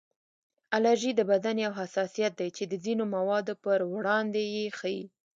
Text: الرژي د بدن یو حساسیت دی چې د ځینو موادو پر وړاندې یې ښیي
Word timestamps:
الرژي 0.75 1.11
د 1.15 1.21
بدن 1.31 1.55
یو 1.65 1.71
حساسیت 1.79 2.33
دی 2.39 2.49
چې 2.57 2.63
د 2.67 2.73
ځینو 2.85 3.03
موادو 3.15 3.53
پر 3.63 3.79
وړاندې 3.93 4.41
یې 4.55 4.65
ښیي 4.77 5.03